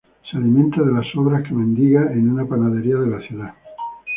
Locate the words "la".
3.07-3.19